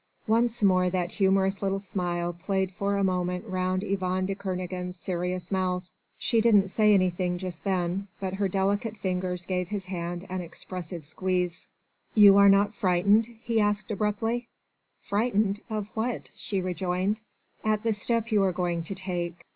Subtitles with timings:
[0.25, 5.51] Once more that humorous little smile played for a moment round Yvonne de Kernogan's serious
[5.51, 5.87] mouth.
[6.17, 11.05] She didn't say anything just then, but her delicate fingers gave his hand an expressive
[11.05, 11.67] squeeze.
[12.15, 14.47] "You are not frightened?" he asked abruptly.
[15.01, 15.61] "Frightened?
[15.69, 17.19] Of what?" she rejoined.
[17.63, 19.45] "At the step you are going to take?"